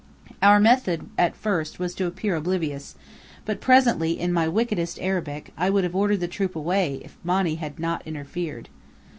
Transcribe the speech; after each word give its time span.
Our 0.41 0.59
method 0.59 1.07
at 1.15 1.35
first 1.35 1.77
was 1.77 1.93
to 1.93 2.07
appear 2.07 2.35
oblivious, 2.35 2.95
but 3.45 3.61
presently 3.61 4.19
in 4.19 4.33
my 4.33 4.47
wickedest 4.47 4.97
Arabic, 4.99 5.53
I 5.55 5.69
would 5.69 5.83
have 5.83 5.95
ordered 5.95 6.21
the 6.21 6.27
troop 6.27 6.55
away 6.55 6.99
if 7.05 7.17
Monny 7.23 7.53
had 7.57 7.77
not 7.77 8.01
interfered. 8.07 8.69